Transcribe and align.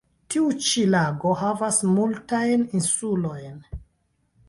Tiu 0.35 0.45
ĉi 0.67 0.85
lago 0.93 1.35
havas 1.43 1.79
multajn 1.91 2.67
insulojn. 2.81 3.65